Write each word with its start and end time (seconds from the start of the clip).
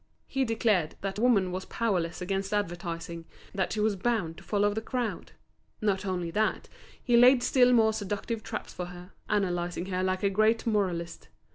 He 0.25 0.45
declared 0.45 0.95
that 1.01 1.19
woman 1.19 1.51
was 1.51 1.65
powerless 1.65 2.23
against 2.23 2.55
advertising, 2.55 3.25
that 3.53 3.71
she 3.71 3.79
was 3.79 3.95
bound 3.95 4.37
to 4.37 4.43
follow 4.43 4.73
the 4.73 4.81
crowd. 4.81 5.33
Not 5.79 6.07
only 6.07 6.31
that, 6.31 6.67
he 7.03 7.15
laid 7.15 7.43
still 7.43 7.71
more 7.71 7.93
seductive 7.93 8.41
traps 8.41 8.73
for 8.73 8.85
her, 8.85 9.11
analysing 9.29 9.85
her 9.91 10.01
like 10.01 10.23
a 10.23 10.31
great 10.31 10.65
moralist. 10.65 11.27